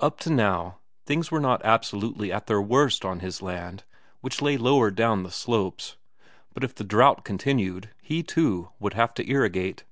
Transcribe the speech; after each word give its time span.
Up 0.00 0.18
to 0.20 0.30
now, 0.30 0.78
things 1.04 1.30
were 1.30 1.38
not 1.38 1.62
absolutely 1.62 2.32
at 2.32 2.46
their 2.46 2.62
worst 2.62 3.04
on 3.04 3.20
his 3.20 3.42
land, 3.42 3.84
which 4.22 4.40
lay 4.40 4.56
lower 4.56 4.90
down 4.90 5.22
the 5.22 5.30
slopes; 5.30 5.98
but 6.54 6.64
if 6.64 6.74
the 6.74 6.82
drought 6.82 7.26
continued, 7.26 7.90
he, 8.00 8.22
too, 8.22 8.70
would 8.80 8.94
have 8.94 9.12
to 9.12 9.28
irrigate. 9.30 9.84